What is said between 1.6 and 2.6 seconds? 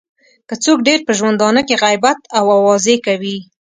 کې غیبت او